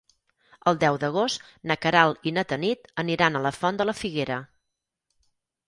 [0.69, 1.43] El deu d'agost
[1.73, 4.41] na Queralt i na Tanit aniran a la Font de la Figuera.